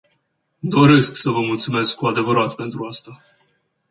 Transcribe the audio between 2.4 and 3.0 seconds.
pentru